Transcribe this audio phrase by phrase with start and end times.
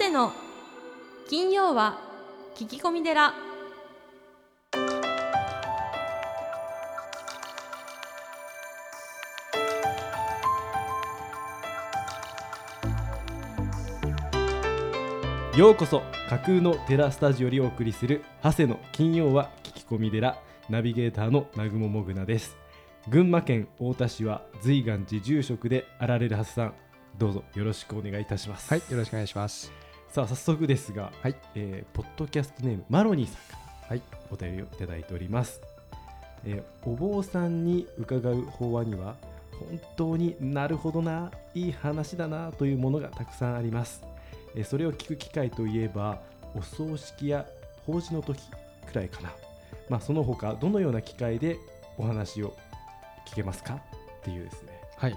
[0.00, 0.32] 谷の。
[1.28, 1.98] 金曜は
[2.56, 3.34] 聞き込み寺。
[15.54, 20.38] ようこそ架空の寺スタジオよりお送りする長谷の金曜は聞き込み寺。
[20.70, 22.56] ナビゲーターの南雲もぐなです。
[23.10, 26.74] 群馬県太田市は随願寺住職であられる長谷さん。
[27.18, 28.70] どうぞよろしくお願いいたします。
[28.70, 29.79] はい、よろしくお願いします。
[30.10, 31.36] さあ早速ですが、はい。
[31.54, 35.60] えーポッドキャストネームマロニーさんからはい、お便りをいただいております、
[36.44, 39.14] えーお坊さんに伺う法話には
[39.52, 44.02] 本当になるほどないい話だなというものがたくさんあります、
[44.56, 46.20] えーそれを聞く機会といえば
[46.56, 47.46] お葬式や
[47.86, 48.42] 法事の時
[48.86, 49.30] くらいかな。
[49.88, 51.56] まあその他どのような機会で
[51.96, 52.56] お話を
[53.28, 53.80] 聞けますかっ
[54.24, 54.80] ていうですね。
[54.96, 55.16] はい、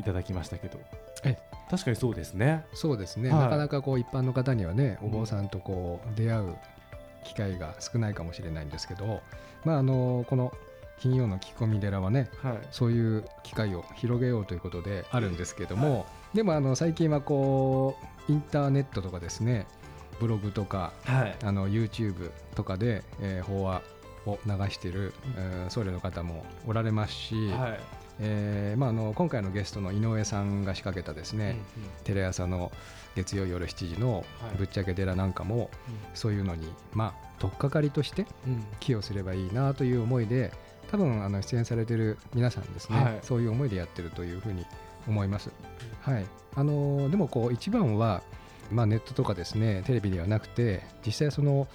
[0.00, 0.80] いただきましたけど。
[1.24, 1.38] え
[1.70, 2.64] 確かにそうですね。
[2.74, 3.30] そうですね。
[3.30, 3.40] はい。
[3.44, 5.08] なかなかこう一般の方にはね、うん。
[5.08, 6.56] お坊さんとこう出会う
[7.24, 9.20] 機会が少ないかもしれないんですけど、
[9.64, 10.52] まああのこの
[10.98, 12.58] 金曜の聞き込み寺はね、はい。
[12.70, 17.96] そういう機会を広げようということであるんですけども、でもあの最近はこ
[18.28, 19.66] うインターネットとかですね、
[20.18, 21.36] ブログとかはい。
[21.44, 23.82] あの YouTube とかで、えー法話
[24.26, 27.80] を流している、えー僧侶の方もおられますし、はい
[28.22, 31.56] えーまあ、あの今回のゲストの井上さんが仕掛けたですね、
[32.04, 32.70] テレ朝の
[33.16, 34.24] 月曜夜7時のはい
[34.58, 35.70] 「ぶっちゃけ寺」なんかも
[36.14, 38.52] そういうのに、まあ、取っかかりとしてうん。
[38.54, 40.52] うん寄与すればいいなという思いで
[40.90, 43.18] 多分あの出演されてる皆さんですね、はい。
[43.22, 44.66] そういう思いでやってるというふうに
[45.06, 45.50] 思います。
[46.00, 48.22] はい、あのでもこう一番は、
[48.70, 51.68] まあ、ネットとかですねテレビではなくて実際その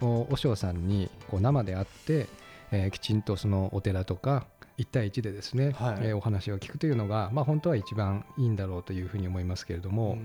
[0.00, 2.26] お和尚さんにこう生で会って、
[2.70, 4.46] えーきちんとそのお寺とか
[4.78, 5.98] 1対1でですね、はい。
[6.02, 10.16] えーお話を聞くというのが、まあ、本当は一番いいんだろうというふうに思いますけれども、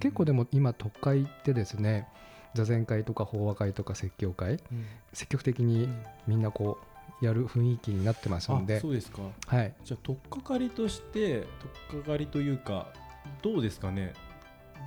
[0.00, 2.08] 結構でも今都会ってですね
[2.54, 4.58] 座禅会とか法話会とか説教会うん。
[5.12, 5.88] 積極的に
[6.26, 6.78] みんなこ
[7.22, 9.22] うやる雰囲気になってますあんでそうですか。
[9.46, 11.46] はい、じゃあ取っかかりとして
[11.90, 12.88] 取っかかりというか
[13.42, 14.14] どうですかね。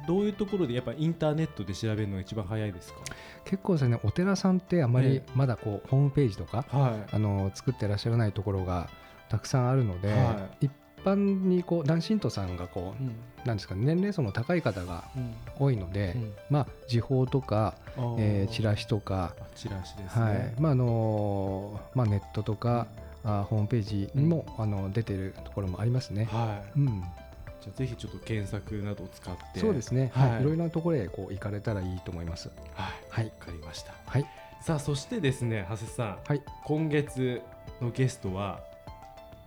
[0.08, 3.00] どういうところでやっぱインターネットで調べるのが一番早いですか？
[3.46, 5.24] 結構ですねお寺さんってあまりええ。
[5.36, 8.90] まだこうホームページとかはあの作ってらっしゃらないところが
[9.34, 10.72] たくさんあるので、は一
[11.04, 11.16] 般
[11.48, 13.08] にこう男信徒さんがこい、うん。
[13.08, 15.34] うなんですか年齢層の高い方がうん。
[15.58, 16.34] 多いので、うん。
[16.52, 17.74] まあ時報とか、
[18.20, 20.54] えーチラシとか、あチラシですね、はい。
[20.60, 22.86] まああのまあ、ネットとか、
[23.24, 26.26] あホームページにも、あの出てるところもありますね。
[26.26, 26.80] はい。
[26.80, 30.30] うん、じゃあぜひちょっと検索などを使ってそうですね、はい。
[30.30, 32.50] はい、いろいろなところへこう行かれたらいいと思います。
[32.76, 32.94] はい。
[33.10, 33.26] はい。
[33.26, 33.94] わかりました。
[34.06, 34.28] はい、
[34.62, 36.44] さあそしてですね長谷さん、はい。
[36.66, 37.42] 今月
[37.82, 38.62] のゲストは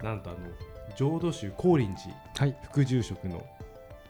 [0.03, 0.39] なんとあの
[0.97, 3.45] 浄土宗高林寺はい、副住職の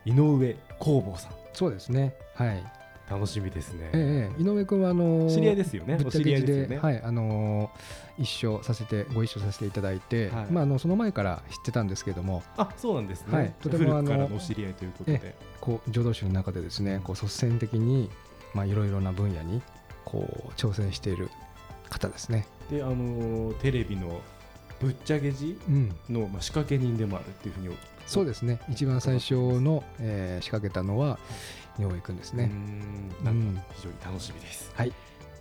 [0.05, 1.33] 井上工房さん。
[1.53, 2.15] そうですね。
[2.35, 2.63] はい、
[3.11, 5.97] 楽しみですね、ええ井上君はあのー知り合いですよね？
[5.97, 6.79] ぶっちゃけでね？
[6.79, 10.47] はい、あのー一緒させてご一緒させていただいて、はい。
[10.51, 13.55] まああのその前から知ってたんですけども、あそうなんですね、はい。
[13.61, 15.35] とてもあのからのお知り合いということで。
[15.61, 18.11] こう浄土宗の中でですね、こう率先的に
[18.55, 19.61] まあいろいろな分野に
[20.05, 21.29] こう挑戦している
[21.91, 22.47] 方ですね。
[22.71, 24.21] であのーテレビの
[24.81, 27.77] ぶっちゃけ寺うん、の、まあ、仕掛け人でもあるっていうふうに
[28.07, 28.61] そうですね。
[28.71, 31.19] 一番最初の、えー仕掛けたのは
[31.79, 32.47] 井上君ですね。
[32.47, 34.93] んなんうんか非常に楽しみです、はい、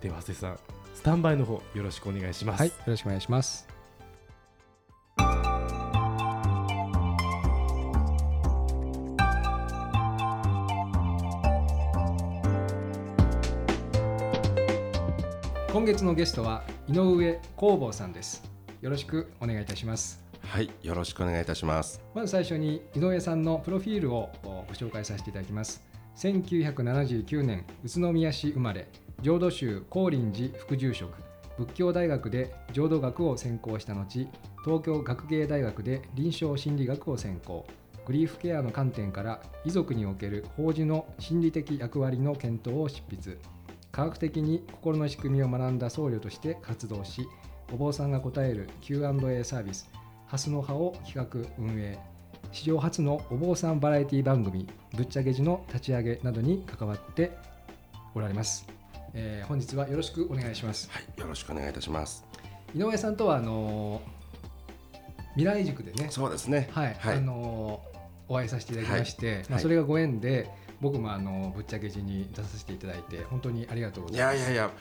[0.02, 0.60] では長谷さん
[0.94, 3.68] スタンバイの方よろしくお願いしますはい、よろしくお願いします。
[15.72, 18.55] 今月のゲストは井上工房さんです。
[18.82, 20.24] よろしくお願いいたします。
[20.42, 22.02] はい、よろしくお願いいたします。
[22.14, 25.84] まず最初に井上さんのプロフィールをご紹介させていただきます。
[26.18, 28.88] 1979年宇都宮市生まれ、
[29.22, 31.14] 浄土宗高林寺副住職、
[31.58, 34.28] 仏教大学で浄土学を専攻した後、
[34.64, 37.66] 東京学芸大学で臨床心理学を専攻。
[38.06, 43.38] グリーフケアの観点から遺族における法事の心理的役割の検討を執筆。
[43.92, 47.28] 科学的に心の仕組みを学んだ僧侶として活動し、
[47.74, 49.90] お坊さんが答える Q&A サービス、
[50.28, 51.98] ハスの葉を企画運営
[52.52, 57.32] 史上初のお坊さんバラエティ番組「ぶっちゃけじ」の立ち上げなどに関わって
[58.14, 58.66] おられます、
[59.14, 60.90] えー本日はよろしくお願いします。
[60.90, 62.26] はい、よろしくお願いいたします。
[62.74, 64.02] 井上さんとはあのー
[65.34, 66.08] 未来塾でね。
[66.10, 66.70] そうですね。
[66.72, 67.18] はい、はい。
[67.18, 67.95] あのー
[68.28, 70.50] お会いさせていただきまして、まあ、はいそれがご縁で
[70.82, 74.50] 僕もあのぶっちゃけ字に出させていただいて本当にありがとうごいざいます。
[74.52, 74.72] やいやいや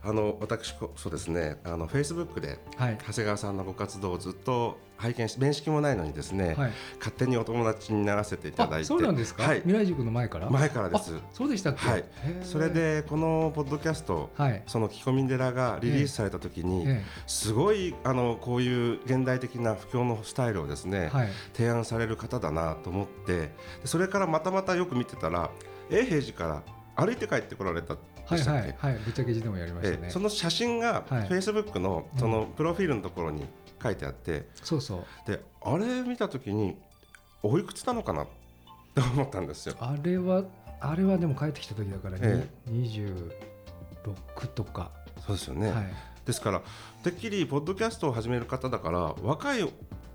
[0.00, 6.72] あの私こそうですねあのフェイスブックではい長谷川さんのご活動をずっと拝見し面識もないのにですね、はい。
[6.98, 9.42] 勝手にお友達にならせていただいあてそうなんですか？
[9.44, 10.50] はい未来塾の前から？
[10.50, 11.72] 前からですあそうでした。
[11.72, 12.04] はい
[12.42, 12.68] それ。
[12.68, 14.62] でこのポッドキャストはい。
[14.66, 21.28] その「きこみ寺」がリリースされた時に、えすごいあのこういう現代的な不況のスタイルをですね、えはい。
[21.54, 23.52] 提案される方だなと思ってで
[23.84, 25.50] それからまたまたよく見てたら
[25.90, 26.62] 永平寺か
[26.96, 27.96] ら歩いて帰ってこられた
[28.26, 28.94] はいはいはい。
[29.04, 30.20] ぶっちゃけ字でもやりましたねええそ。
[30.20, 33.46] の写真がフはいェイスブックのうんそのプロフィールのところに
[33.82, 35.30] 書いてあって、そうそう。
[35.30, 36.76] であれ見た時に
[37.42, 38.26] おいくつなのかなっ
[38.94, 39.76] て思ったんですよ。
[39.78, 40.42] あれは
[40.80, 43.32] あれはでも帰ってきた時だからえ二十
[44.04, 44.90] 六とか。
[45.26, 45.86] そうですよね、はい。
[46.26, 46.60] ですから
[47.02, 49.62] てっきりポッドキャストを始める方だから若い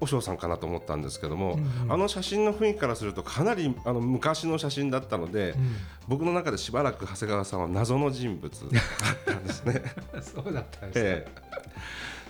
[0.03, 8.81] お嬢さんかなと思ったんですけども、うんうんあの写真の雰囲気からするとかなりあの昔の写真だったので、うん僕の中でしばらく長谷川さんは謎の人物だっ
[9.25, 9.81] たんですね。
[10.21, 11.09] そうだったんですね。
[11.09, 11.31] ええ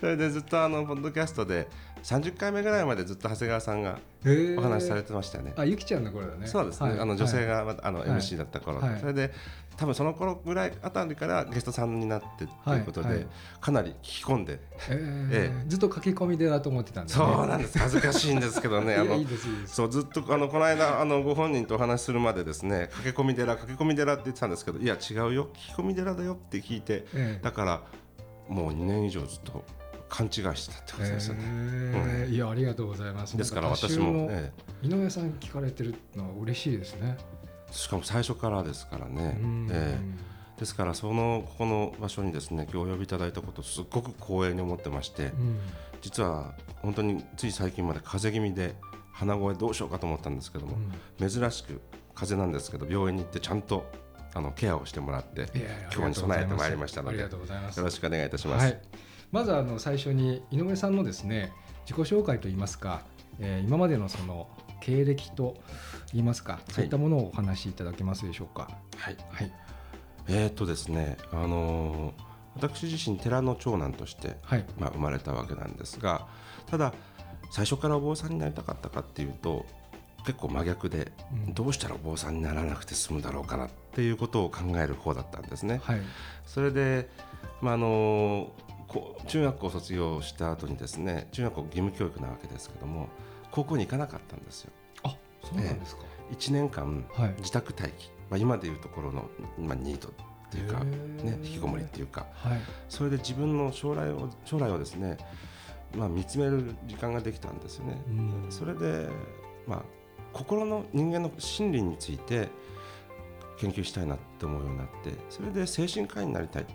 [0.04, 1.66] それでずっとあのポッドキャストで
[2.04, 4.00] 30回目ぐらいまでずっと長谷川さんが
[4.58, 5.54] お話しされてましたよね。
[5.56, 6.46] あ、ゆきちゃんの頃だね。
[6.46, 7.00] そうですね、はい。
[7.00, 9.00] あの女性はいがまたあのはい MC だった頃、はい。
[9.00, 9.32] それで
[9.78, 13.18] 多分その頃ぐらいあたりからゲストさんになってということで、はい。
[13.20, 13.28] はい。
[13.62, 14.60] かなり聞き込んで、
[14.90, 15.70] ええ。
[15.70, 17.26] ずっと駆け込みでだと思ってたんですね。
[17.26, 17.80] そうなんです。
[17.80, 18.96] 恥ずかしいんですけどね。
[19.00, 19.18] あの。
[19.66, 25.48] そうずっとあのこの間あのご本人とお話しするまでですね駆け込み寺駆け込み寺って言ってたんですけどいや違うよ。
[25.54, 27.40] 聞き込み寺だよって聞いてええ。
[27.42, 27.82] だから
[28.50, 29.64] もう2年以上ずっと
[30.14, 31.42] 勘違いしてたってことですよね。
[31.44, 33.36] ええいやありがとうございます。
[33.36, 34.52] ですから私も、多え
[34.84, 37.18] 収井上さん聞かれてるのは嬉しいですね。
[37.20, 45.60] えしかも最初からですからね、うんええですからそのここの場所にですね今日お呼びいただいたことすっごく光栄に思ってましてうん
[46.00, 48.76] 実は本当につい最近まで風邪気味で
[49.12, 50.78] 鼻声どうしようかと思ったんですけども、
[51.18, 51.82] 珍しく
[52.14, 53.90] 風邪なんですけど病院に行ってちゃんと
[54.36, 55.48] あのケアをしてもらって
[55.94, 57.82] 今日に備えてまいりましたのでありがとうございます。
[57.82, 58.64] ろしくお願いいたします。
[58.66, 58.82] はい、
[59.34, 61.52] まずあの最初に井上さんのですね
[61.86, 63.02] 自己紹介といいますか、
[63.40, 64.48] えー今までのその
[64.80, 65.58] 経歴と
[66.14, 68.70] いいますか、そういったものをお話しいただけますでしょうか？
[68.98, 69.18] はい。
[69.32, 69.52] はい、
[70.28, 72.24] えー、っとですね、あのー
[72.56, 76.28] 私自身寺の長男として、はい、まあ、生まれたわけなんですが
[76.70, 76.94] ただ
[77.50, 79.66] 最初からお坊さんになりたかったかっていうと
[80.24, 81.12] 結構真逆で、
[81.48, 81.54] うん。
[81.56, 85.82] どうしたらお坊さんにならなくて済むだろうかなっていうことを考える方だったんですね。
[85.84, 86.02] はい、
[86.46, 87.10] それで、
[87.62, 88.73] まああのこう
[89.28, 93.10] 中学校を卒業した後にですね中学校義務教育なわけですけども
[93.52, 94.72] 高校に行かなかったんですよ。
[95.04, 96.04] あ、そうなんですか。
[96.32, 97.36] 1年間はい。
[97.38, 99.30] 自宅待機、まあ、今でいうところの、
[99.60, 100.12] まあ、ニートっ
[100.50, 102.26] ていうか、ね、引きこもりっていうか。
[102.34, 102.60] はい、
[102.90, 105.18] それで自分の将来を将来をですね、
[105.96, 108.02] まあ、見つめる時間ができたんですよね。
[108.08, 108.46] うん。
[108.50, 109.08] それで、
[109.68, 109.82] まあ、
[110.34, 112.50] 心の人間の心理について
[113.58, 116.66] 研究したいなって思うようになってそれで精神科医になりたいっ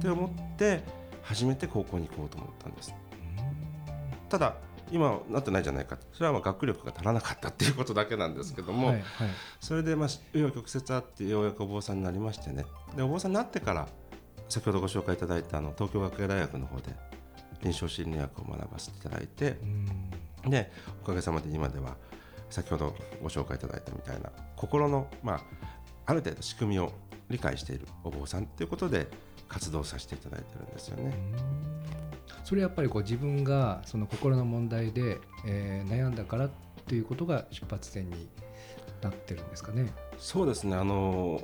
[0.00, 0.82] て思って
[1.22, 2.94] 初めて高校に行こうと思ったんです。
[4.28, 4.56] ただ
[4.90, 5.98] 今はなってないじゃないか。
[6.12, 9.04] それはまあ学力が足らなかったっていうことだけなんですけども、はい、はい、
[9.60, 12.66] それでまあ紆余曲折あってようやくお坊さんになりましてね。
[12.96, 13.88] でお坊さんになってから
[14.48, 16.94] 先ほどご紹介いただいたあの東京学芸大学の方で
[17.62, 19.56] 臨床心理学を学ばせていただいて
[20.44, 20.50] うん。
[20.50, 20.70] で
[21.02, 21.96] おかげさまで今では
[22.50, 25.40] 先ほどご紹介いただいたみたいな心の、まあ、
[26.06, 26.92] ある程度仕組みを
[27.30, 29.08] 理解しているお坊さんということで
[29.52, 31.12] 活動させていただいてるんですよね。
[32.44, 36.48] それやっぱりこう自分がその心の問題で、えー悩んだから
[36.86, 38.28] ということが出発点に
[39.02, 39.92] なってるんですかね。
[40.18, 41.40] そうですねあの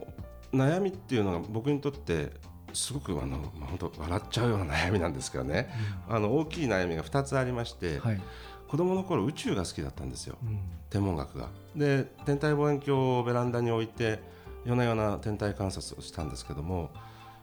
[0.53, 2.33] 悩みっていうのが僕にとって
[2.73, 5.71] すごくあの、まあ、本当笑っちゃうような悩みなんですけどね
[6.09, 8.21] あの大きい悩みが2つありまして、はい、
[8.69, 10.59] 子供の頃宇宙が好きだったんですようん
[10.91, 11.49] 天文学が。
[11.77, 14.21] で天体望遠鏡をベランダに置いて
[14.65, 16.91] 夜な夜な天体観察をしたんですけども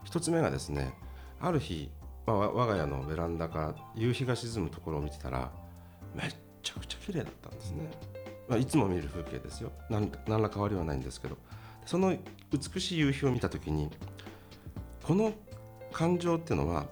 [0.05, 0.93] 一つ目がですね
[1.41, 1.89] ある日、
[2.25, 5.51] まあ、わ我が家のベランダから夕日が沈むところを見てたら
[6.13, 6.33] めっ
[6.63, 7.91] ちゃくちゃ綺麗だったんですね、
[8.47, 9.71] まあ、いつも見る風景ですよ。
[9.89, 11.37] 何何ら変わりはないんですけど。
[11.85, 12.15] その
[12.51, 13.91] 美しい夕日を見た時に
[15.03, 15.33] この
[15.91, 16.87] 感情っていうのは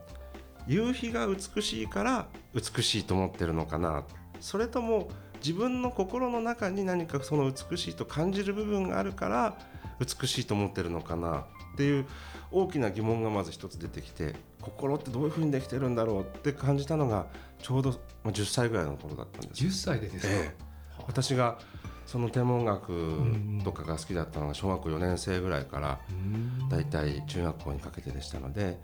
[0.67, 4.03] 夕日が美しいから美しいと思ってるのかな。
[4.39, 5.10] それとも
[5.43, 9.58] 自分の心の中に何かその美しいと感じる部分があるから
[10.00, 12.05] 美しいと思ってるのかなっていう
[12.51, 17.25] 大きな疑問がまず一つ出てきて心ってどういうふうにできてるんだろうって感じたのが
[17.61, 17.91] ちょうど
[18.23, 19.63] まあ10歳ぐらいの頃だったんです。
[19.63, 20.63] 10歳でですか、ええ。
[21.07, 21.57] 私が
[22.05, 23.17] その天文学
[23.63, 26.69] とかが好きだったのが小学校4年生ぐらいからうん。
[26.69, 28.79] だいたい中学校にかけてでしたので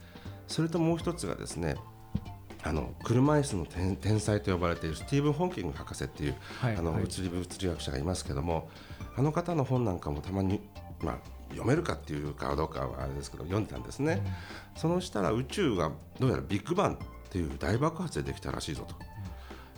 [0.48, 1.76] それともう一つがですね
[2.64, 6.80] あの車椅子の天天才と呼ばれているスティーブン・ホーキング博士っていう、はいはい。
[6.80, 8.70] あの物理物理学者がいますけども
[9.16, 10.62] あの方の本なんかもたまに、
[11.02, 11.18] まあ、
[11.50, 14.22] 読めるかっていうかどうかはあれですけど読んでたんですね、
[14.76, 16.98] そのしたら宇宙がどうやらビッグバンっ
[17.30, 18.96] ていう大爆発でできたらしいぞと。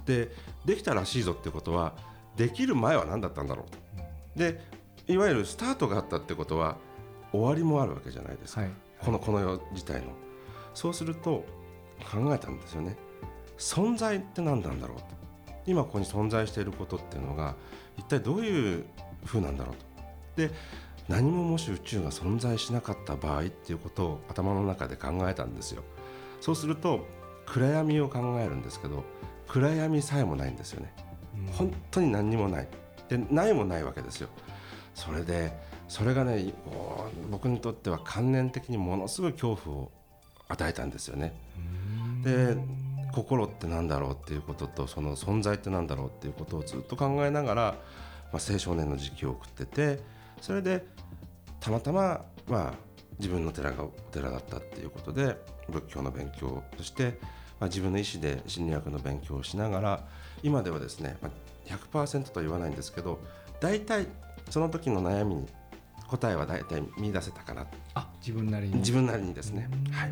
[0.05, 0.31] で
[0.65, 1.93] できたらしいぞってことは
[2.35, 3.77] できる前は何だったんだろうと。
[4.35, 4.61] で
[5.07, 6.77] いわゆるスタートがあったってことは
[7.31, 10.13] 終わりもあるわけじゃないですか、はいこのこの世自体の。
[10.73, 11.43] そうすると
[12.11, 12.95] 考えたんですよね。
[13.57, 15.05] 存在って何なんだろうと。
[15.65, 17.55] 今ここに存在していることっていうのが
[17.97, 18.85] 一体どういう
[19.25, 19.85] 風なんだろうと。
[20.35, 20.51] で
[21.07, 25.83] 何ももし宇宙が存在しなかった場合っていうことを頭の中で考えたんですよ。
[26.39, 27.05] そうすると
[27.45, 29.03] 暗闇を考えるんですけど
[29.47, 30.93] 暗闇さえもないんですよね。
[31.53, 32.67] 本当に何にもない。
[33.09, 34.29] でないもないわけですよ。
[34.93, 35.51] それで
[35.87, 36.53] それがね
[37.29, 39.91] 僕にとっては観念的にものすごい恐怖を
[40.47, 41.33] 与えたんですよね。
[42.23, 42.57] で
[43.13, 47.61] 心って何だろうっていうこととその存在って何だろうっていうことをずっと考えながら、
[48.31, 49.99] まあ、青少年の時期を送ってて
[50.41, 50.85] それで
[51.59, 52.73] たまたま、まあ、
[53.19, 55.37] 自分の寺がお寺だったっていうことで
[55.69, 57.19] 仏教の勉強そして、
[57.59, 60.07] まあ、自分の意思で心理学の勉強をしながら
[60.43, 61.31] 今ではですね、まあ、
[61.93, 63.19] 100%とは言わないんですけど
[63.59, 64.07] 大体
[64.49, 65.47] その時の悩みに
[66.07, 67.65] 答えは大体見出せたかな。
[67.93, 68.75] あ自分なりに。
[68.75, 70.11] 自分なりにですね、はい。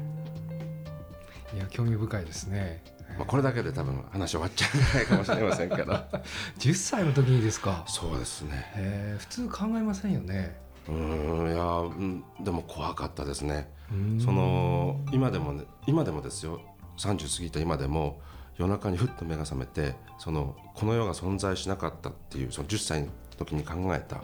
[1.57, 2.81] いや興味深いですね、
[3.19, 5.91] まあ、これだけで多分話終わっちゃうんじゃないかもしれませんけど。
[6.57, 7.83] 10歳の時にですか？
[7.85, 8.71] そうですね。
[8.75, 10.57] へー普通考えませんよね。
[10.87, 13.69] うーんいやうんでも怖かったですね。
[13.91, 14.19] うん。
[14.21, 16.61] その今でもね今でもですよ。
[16.97, 18.21] 30過ぎた今でも
[18.57, 23.07] 夜中にふっと目が覚めてそのこの世が存在しなかったっていうその10歳の
[23.37, 24.21] 時に考えた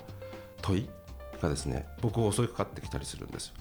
[0.62, 0.90] 問い
[1.42, 3.54] がですね僕を襲いかかってきたりするんですよ。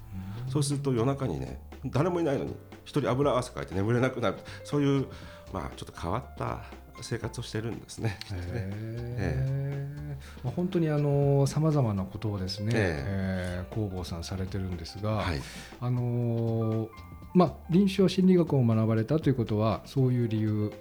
[0.49, 4.37] そうすると夜中にね誰もいないのに一人油汗かいて眠れなくなる。
[4.65, 5.07] そういう
[5.53, 6.65] まあちょっと変わった
[7.01, 8.19] 生活をしてるんですね。
[8.31, 8.39] ね。
[8.43, 10.45] へー。
[10.45, 13.67] まあ、本当にあのさまざまなことをですね、ええ。
[13.71, 15.41] ー、工房さんされてるんですが、はい、
[15.81, 16.89] あのー
[17.35, 20.73] まあ、臨床心理学を学ばれたということはそういう理由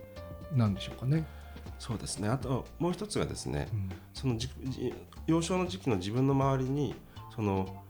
[0.54, 1.26] なんでしょうかね。
[1.80, 2.30] そうですね。
[2.30, 3.90] あともう一つがですねうん。
[4.14, 4.38] その
[5.26, 6.96] 幼少の時期の自分の周りに
[7.36, 7.83] その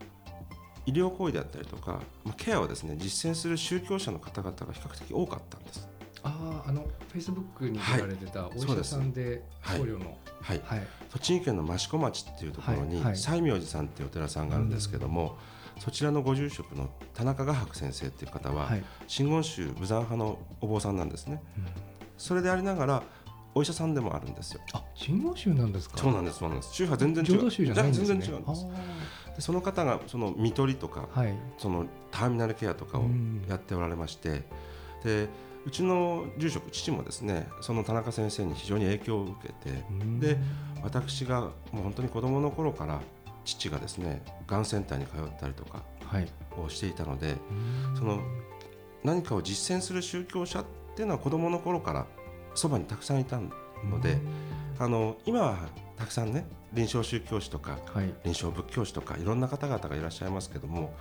[0.86, 5.88] 医療行為であったりとか、まあ、ケアをですね実践する宗教者の方々が比較的多かったんです。
[6.26, 15.38] あああのフェイスブックに出られてたお医者さんではい僧侶の、はい、はい栃木県の益子町っていうところに、西明寺さんっていうお寺さんがあるんですけども、
[15.80, 21.44] そちらのご住職の田中画伯先生っていう方は、はい真言宗武山派のお坊さんなんですね。
[22.18, 23.04] それでありながら
[23.54, 24.62] お医者さんでもあるんですよ。
[24.74, 25.98] あ真言宗なんですか？
[25.98, 26.74] そうなんです、そうなんです。
[26.74, 27.32] 宗派全然違う。
[27.32, 28.66] 浄土宗じゃないんですね全然違うんです。
[29.36, 31.34] でその方がその看取りとか、はい。
[31.58, 33.46] そのターミナルケアとかをうん。
[33.50, 34.44] やっておられまして、
[35.04, 35.28] で
[35.66, 40.20] うちの住職父もですねその田中先生に非常に影響を受けてうん。
[40.20, 40.38] で
[40.84, 43.02] 私がもう本当に子供の頃から
[43.46, 46.28] 父がですねがんセンターに通ったりとかはい。
[46.58, 47.36] をしていたので
[47.90, 47.98] うん。
[47.98, 48.22] その
[49.04, 52.06] 何かを実践する宗教者っていうのは子供の頃から
[52.54, 54.18] そばにたくさんいたので
[54.80, 55.58] あの今は
[56.04, 58.14] たくさんね臨床宗教師とかはい。
[58.26, 60.94] 臨床仏教師とかいろんな方々がいらっしゃいますけども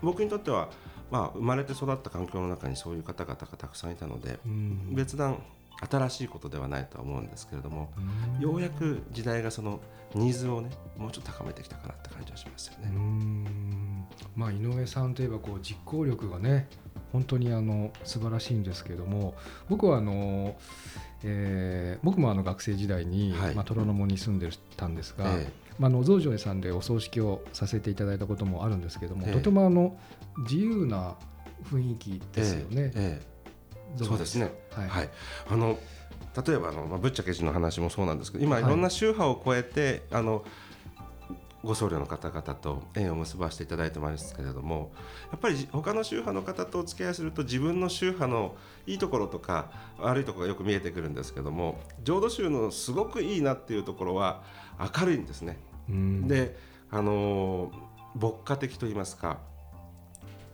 [0.00, 0.70] 僕にとっては、
[1.10, 4.94] まあ、生まれて育った環境の中にそういう方々がたくさんいたのでうん。
[4.94, 5.42] 別段
[5.90, 7.92] 新しいことではないとは思うんですけれども
[8.38, 8.42] うん。
[8.42, 9.80] ようやく時代がその
[10.14, 12.88] ニーズをねもうちょっと高めてきたかなって感じはしますよね。
[12.88, 14.06] ん。
[14.34, 16.68] まあ井上さんといえばこう実行力がね
[17.12, 19.34] 本当にあの素晴らしいんですけれども
[19.68, 20.56] 僕はあの、
[21.24, 23.54] えー僕もあの学生時代に、はい。
[23.54, 29.32] まあ、虎ノ門に住んでたんですが、えまあ、あの増上さんでお葬式をさせていただいたこともあるんですけども、ええ。
[29.32, 29.98] とてもあの
[30.38, 31.16] 自由な
[31.64, 32.92] 雰囲気えですよね。
[32.94, 33.38] ええ。
[33.96, 34.52] そうですね。
[34.72, 35.10] はい、はい、
[35.48, 35.78] あの
[36.46, 38.64] 例えばあの、まあ、ぶっちゃけじの話もそうなんですけど今はい。
[38.64, 40.44] いろんな宗派を超えて、あの
[41.64, 44.92] ご僧侶の方々と縁を結ばせていただいてますけれども
[45.32, 48.54] やっぱり他の宗派の方とお付き合いすると自分の宗派の
[48.86, 54.42] いいところとか悪いところがよく見えてくるんですけども浄土宗のすごくいいなっていうところは
[54.78, 55.58] 明るいんですね。
[55.88, 56.56] うんで
[56.90, 59.38] あのー牧歌的と言いますか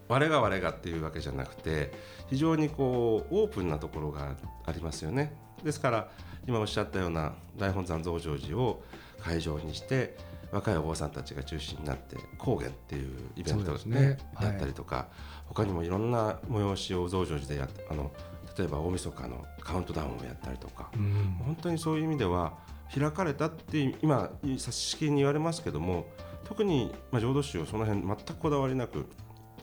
[0.08, 1.92] 我が我がっていうわけじゃなくて
[2.28, 6.08] 非常にこうオープンなところがありますよねですから
[6.46, 8.82] 今おっしゃったような大本山増上寺を
[9.22, 10.16] 会場にして
[10.54, 14.18] 若いお坊さんたちが中心になって高原っていうイベントですね。
[14.40, 15.08] やったりとか
[15.46, 18.12] 他にもいろんな催しを増上寺でやっあの
[18.56, 21.36] 例えば大晦日のカウントダウンをやったりとかうん。
[21.44, 22.54] 本当にそういう意味では
[22.94, 26.06] 開かれたって今差し式に言われますけども
[26.44, 29.06] 特に、まあ、浄土宗はその辺全くこだわりなく、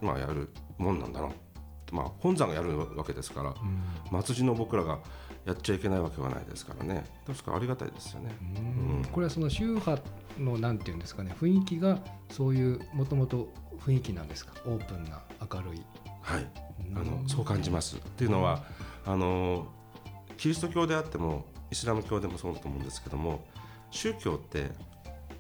[0.02, 1.30] まあ、やるもんなんだな
[1.86, 3.54] とまあ、本山がやるわけですから
[4.12, 4.24] うん。
[4.24, 5.00] 末寺の僕らが
[5.46, 8.36] やっちゃいけないわけはないですからね確かありがたいですよね。
[8.42, 8.60] う
[9.00, 10.02] んこれはその宗派
[10.40, 14.54] のなんていうんですかね雰囲気がそういうもともと雰囲気なんですか？
[14.66, 15.22] オープンな
[15.52, 15.82] 明るい。
[16.22, 16.48] はい
[16.96, 17.98] あのそう感じます。
[17.98, 18.64] っていうのは
[19.06, 19.68] あの
[20.38, 23.44] キリスト教であってもイスラム教でもそうだと思うんですけども
[23.90, 24.70] 宗教って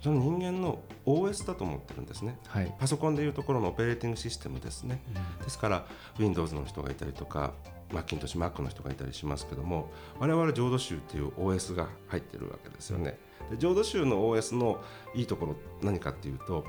[0.02, 2.38] その人間の OS だと思ってるんですね。
[2.48, 2.76] はい。
[2.80, 5.02] パソコンでいうところのオペレーティングシステムですね。
[5.44, 5.86] ですから
[6.20, 7.54] Windows の人がいたりとか
[7.90, 13.20] Macintosh、Mac の人がいたりしますけども我々浄土宗っていう OS が入ってるわけですよね。
[13.52, 14.82] で浄土宗の OS の
[15.14, 16.66] いいところ何かっていうと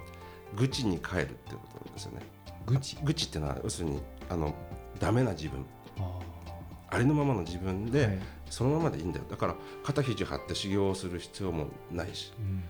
[0.57, 2.21] 愚痴に変えるっていうことなんですよね。
[2.67, 2.99] 愚痴？
[3.03, 4.55] 愚痴っていうのは要するにあの
[5.01, 5.65] ダメな自分
[5.99, 6.19] あ
[6.91, 8.19] ありのままの自分で、ーはい
[8.53, 12.63] そのままでいいんだよだから肩肘張って修行をする必要もないしうん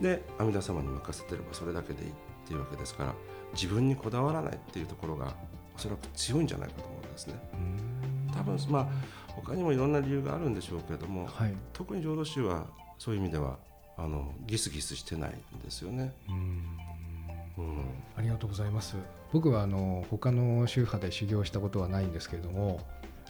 [0.00, 2.12] で阿弥陀様に任せてればそれだけでいいっ
[2.46, 3.14] ていうわけですから
[3.54, 5.34] 自分にこだわらないっていうところが
[5.76, 7.34] おそらく強いんじゃないかと思うんですね。
[8.36, 8.88] 多分まあ
[9.28, 11.54] 他にもいろんな理由があるんでしょうけれどもはい。
[11.72, 12.66] 特に浄土宗は
[12.98, 13.58] そういう意味では
[13.96, 16.78] あのギスギスしてないんですよね、うん。
[17.56, 17.84] うん、
[18.16, 18.96] ありがとうございます。
[19.32, 22.80] 僕はあの他の宗派で修行したことはないんですけれども、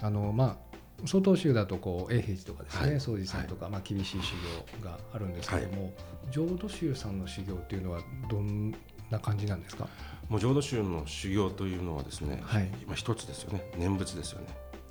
[0.00, 0.74] あのまあ
[1.05, 3.01] 曹洞宗だとこう永平寺とかですね、はい。
[3.01, 4.35] 宗寺さんとか、まあ厳しい修
[4.81, 5.93] 行があるんですけども、
[6.31, 8.75] 浄土宗さんの修行っていうのはどん
[9.11, 9.87] な感じなんですか？
[10.29, 12.71] もう浄土宗の修行というのはですね、はい。
[12.87, 13.71] まあ、一つですよね。
[13.77, 14.47] 念仏ですよね。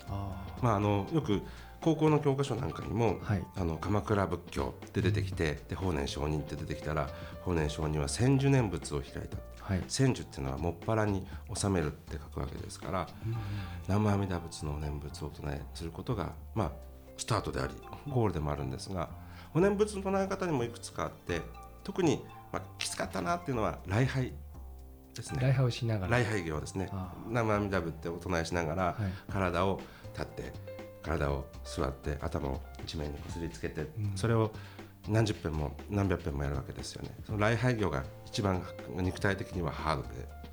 [0.08, 1.42] あまあ、あのよく
[1.82, 3.44] 高校の教科書なんかにも、はい。
[3.56, 7.10] あの鎌倉仏教って出てきてで法然上人って出てきたら
[7.42, 9.84] 法然上人は千手念仏を開いたはい。
[9.88, 13.08] 千手っていうのはもっぱらに収めるって書くわけですから
[13.88, 16.72] 南無阿弥陀仏のお念仏をお唱えすることが、まあ、
[17.18, 17.74] スタートであり
[18.10, 19.10] ゴールでもあるんですが
[19.54, 21.42] お念仏の唱え方にもいくつかあって
[21.84, 24.34] 特に、まあ、きつかったなっていうのは礼拝
[25.14, 25.40] ですね。
[25.42, 26.18] 礼拝をしながら。
[26.18, 26.90] 礼拝行ですね。
[26.92, 29.32] あ南無阿弥陀仏ってお唱えしながら、はい。
[29.32, 29.80] 体を
[30.14, 30.54] 立って
[31.04, 34.14] 体を座って頭を地面にこすりつけて、ん。
[34.16, 34.52] それを
[35.08, 37.10] 何十遍も何百遍もやるわけですよね。
[37.26, 38.62] その礼拝業が一番
[38.98, 40.10] 肉体的にはハードで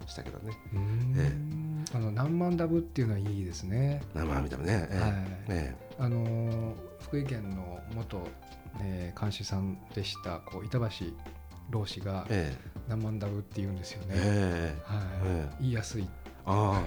[0.09, 0.53] したけどね。
[0.73, 4.03] うーんあの何万ダブっていうのはいいですね。
[4.15, 5.01] 生阿弥陀仏ね、ええ。
[5.01, 5.13] はい。
[5.51, 8.27] えあのー福井県の元、
[8.81, 10.87] えー監視さんでしたこう板橋
[11.71, 12.71] 老師がええ。
[12.89, 14.15] 何万ダブって言うんですよね。
[14.17, 14.93] ええ。
[14.93, 15.03] はい。
[15.25, 15.55] ええ。
[15.61, 16.05] 言いやすい。
[16.05, 16.83] ああ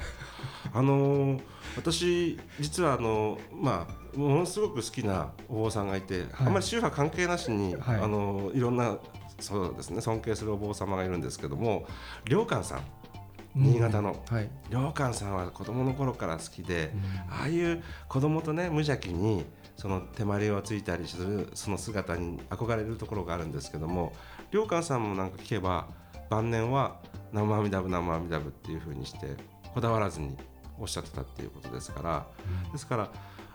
[0.74, 1.42] あのー
[1.76, 8.00] 私実はあのまあものすごく好きなお坊さんがいて、あんまり宗派関係なしに、はい。
[8.00, 8.98] あのいろんな
[9.40, 11.88] そうですね尊敬するお坊様がいるんですけども
[12.30, 12.82] 良寛さん。
[13.56, 14.24] 新潟の。
[14.30, 14.50] うんはい。
[14.70, 16.92] 良寛さんは子供の頃から好きで、
[17.30, 19.46] ああいう子供とね無邪気に
[19.76, 24.14] その手まりをついたりするその姿に憧れるところがあるんですけども
[24.52, 25.88] 良寛さんもなんか聞けば
[26.30, 27.00] 晩年は
[27.34, 29.36] 「生阿弥陀仏生阿弥陀仏」っていうふうにして
[29.74, 30.36] こだわらずに
[30.80, 32.28] おっしゃってたっていうことですから。
[32.72, 33.12] ですから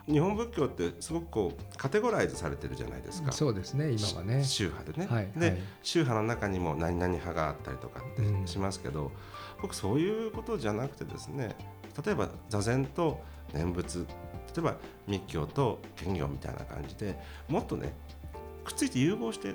[0.06, 3.30] 日本仏教ってすごくこうカテゴライズされてるじゃないですか。
[3.30, 4.42] そうですね今はね。
[4.42, 5.58] 宗派でね、はいで、はい。
[5.82, 8.42] 宗派の中にも何々派があったりとかっうん。
[8.42, 9.12] てしますけど、
[9.60, 11.54] 僕そういうことじゃなくてですね
[12.04, 13.20] 例えば座禅と
[13.52, 14.14] 念仏例
[14.58, 14.76] えば
[15.06, 17.92] 密教と兼業みたいな感じでもっとね
[18.64, 19.54] くっついて融合してい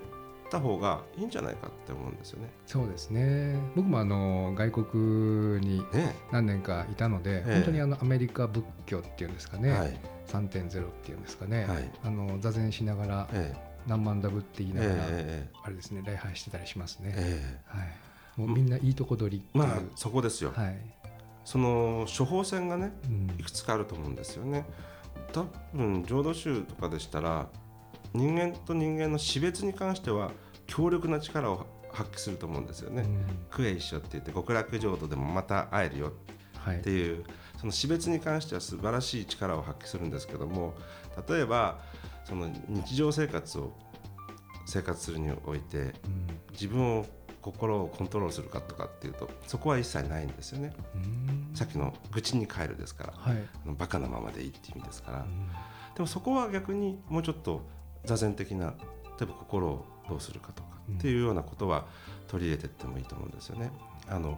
[0.53, 2.49] った方がいいんじゃないかって思うんですよね。
[2.67, 3.57] そうですね。
[3.75, 9.71] 僕もあの外国にね何年かいたので、ええ本当にあのアメリカ仏教っていうんですかね。
[9.71, 11.65] はい3.0っていうんですかね。
[11.65, 13.55] はいあの座禅しながらえ
[13.87, 17.13] 何万ダブって言いえながら、えあれですね礼拝してたりしますね。
[17.15, 17.87] ええはい。
[18.37, 19.43] もうみんないいとこ取り。
[19.53, 20.77] まあそこですよ、はい。
[21.43, 24.65] その処方箋がねうんいくつかあると思うんですよね。
[25.33, 27.47] 多分浄土宗とかでしたら
[28.13, 30.32] 人間と人間の死別に関しては
[30.67, 33.04] 強力な力を発揮すると思うんですよね。
[33.04, 36.13] うんクエ一緒って言って極楽浄土でもまた会えるよ
[36.58, 37.23] はいっていう
[37.58, 40.73] その死別に関しては素晴らしい力を発揮するんですけども
[41.30, 41.80] 例えば
[42.26, 43.73] その日常生活を
[44.65, 45.93] 生活するにおいてうん
[46.52, 47.06] 自分を
[47.41, 50.73] 心をコントロールするかとかっていうとそこは一切ないんですよね。
[50.95, 53.43] うんさっきの愚痴に帰るですからはい。
[53.78, 55.19] バカなままでいいっていう意味ですから。
[55.19, 55.49] うん
[55.95, 57.62] でもそこは逆にもうちょっと
[58.05, 58.73] 座禅的な
[59.19, 61.85] 例えば心をどうするかとかうんっていうようなことは
[62.27, 63.71] 取り入れていってもいいと思うんですよね。
[64.07, 64.37] あの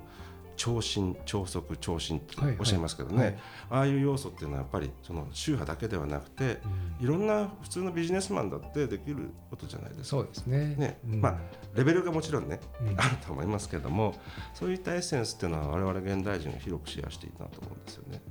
[0.58, 3.38] 長身長足長身ってはいはいおっしゃいますけどね、はい
[3.70, 6.62] ああいう要素っていうのはやっぱりその宗派だけではなくて
[7.00, 10.06] うんいろんな普通のビジネスマンだってできることじゃないですか。
[10.06, 10.76] そうですね。
[10.76, 11.38] ねうんまあ
[11.76, 14.16] レベルがもちろんねうんあると思いますけども
[14.54, 18.22] そういったエッセンスっていうのは我々現代人が広くシェアしていいなと思うんですよね。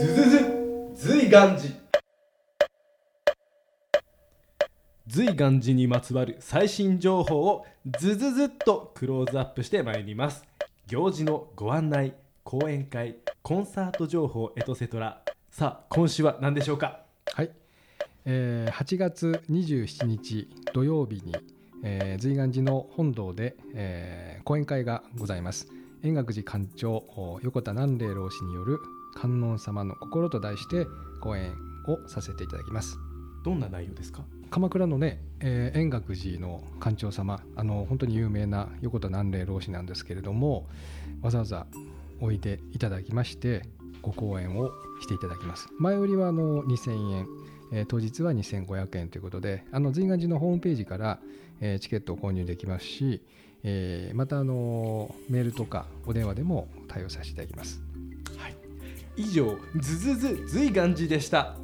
[0.00, 0.38] ずずず
[0.94, 1.74] ずいがんじ
[5.06, 7.66] 随願寺にまつわる最新情報を
[7.98, 10.46] ズズズっとクローズアップしてまいります。
[10.86, 17.02] 行事のご案内講演会コンサート情報エトセトラさあ今週は何でしょうか？
[17.34, 17.50] はい、
[18.24, 21.36] えー8月27日土曜日に、
[21.84, 25.68] えー、随願寺の本堂で、えー講演会がございます。
[26.02, 27.04] 円覚寺館長
[27.42, 28.78] 横田南霊老師による
[29.14, 30.86] 観音様の心と題して
[31.20, 31.54] 講演
[31.86, 32.98] をさせていただきます。
[33.44, 34.22] どんな内容ですか？
[34.50, 40.66] 鎌倉のね、えー円覚寺の館長様あの本当に有名な横田南霊老師なんですけれども
[41.22, 41.66] わざわざ
[42.20, 43.62] おいでいただきまして
[44.02, 44.70] ご講演を
[45.00, 45.68] していただきます。
[45.78, 47.26] 前売りはあの2000円、
[47.72, 51.18] えー当日は2500円ということであの随願寺のホームページから、
[51.60, 53.22] えーチケットを購入できますし、
[53.62, 57.80] えーまたあのメールとかお電話でも対応させていただきます
[59.16, 61.56] 以上ズズズ随願寺でした。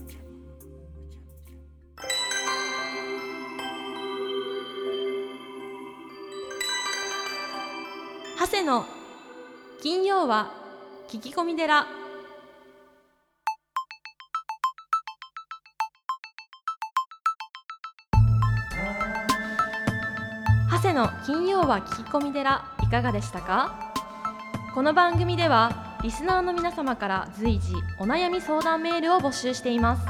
[8.38, 8.85] 長谷の
[9.82, 10.52] 金曜は
[11.09, 11.87] 聞き込み寺。
[20.70, 23.92] 長谷の金曜は聞き込み寺いかがでしたか？
[24.74, 30.07] この番組ではリスナーの皆様から随時お悩み相談メールを募集しています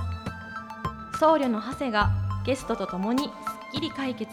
[1.18, 2.10] 僧侶の長谷が
[2.44, 3.30] ゲストとともにすっ
[3.72, 4.30] きり解決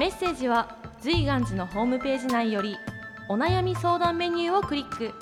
[0.00, 2.76] メッセージは随願寺のホームページ内より
[3.28, 5.12] お悩み相談メニューをクリック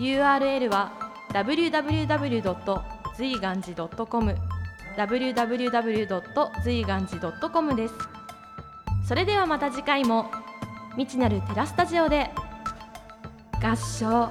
[0.00, 0.90] URL は
[1.32, 2.82] www.
[3.16, 4.34] 随願寺 .com
[4.96, 6.62] www.
[6.64, 7.94] 随願寺 .com です
[9.06, 10.28] それではまた次回も
[10.96, 12.32] 未知なるテラスタジオで
[13.60, 14.30] 合唱。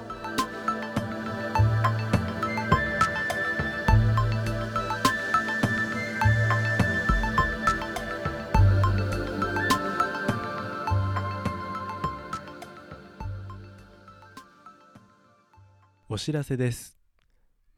[16.10, 16.98] お知らせです。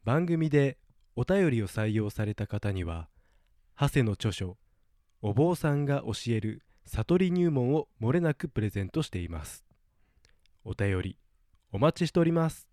[0.04, 0.78] 番組で
[1.16, 3.08] お便りを採用された方には
[3.78, 4.56] 長谷の著書
[5.20, 9.64] 「お坊さんが教える悟り入門」をもれなくプレゼントしています。
[10.64, 11.18] お便り
[11.72, 12.66] お待ちしております。